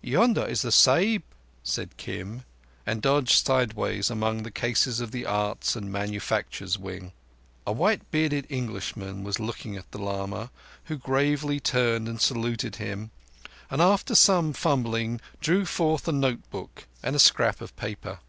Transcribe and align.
"Yonder 0.00 0.44
is 0.46 0.62
the 0.62 0.70
Sahib." 0.70 1.24
said 1.64 1.96
Kim, 1.96 2.44
and 2.86 3.02
dodged 3.02 3.44
sideways 3.44 4.08
among 4.08 4.44
the 4.44 4.50
cases 4.52 5.00
of 5.00 5.10
the 5.10 5.26
arts 5.26 5.74
and 5.74 5.90
manufacturers 5.90 6.78
wing. 6.78 7.10
A 7.66 7.72
white 7.72 8.08
bearded 8.12 8.46
Englishman 8.48 9.24
was 9.24 9.40
looking 9.40 9.76
at 9.76 9.90
the 9.90 9.98
lama, 9.98 10.52
who 10.84 10.96
gravely 10.96 11.58
turned 11.58 12.06
and 12.08 12.20
saluted 12.20 12.76
him 12.76 13.10
and 13.72 13.82
after 13.82 14.14
some 14.14 14.52
fumbling 14.52 15.20
drew 15.40 15.64
forth 15.66 16.06
a 16.06 16.12
note 16.12 16.48
book 16.52 16.86
and 17.02 17.16
a 17.16 17.18
scrap 17.18 17.60
of 17.60 17.74
paper. 17.74 18.20